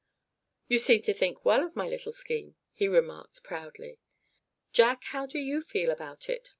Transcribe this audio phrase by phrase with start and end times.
[0.67, 3.99] "You seem to think well of my little scheme?" he remarked, proudly.
[4.73, 6.49] "Jack, how do you feel about it?"